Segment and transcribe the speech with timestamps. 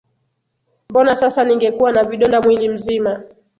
[0.89, 3.23] Mbona sasa ningekuwa na vidonda mwili mzima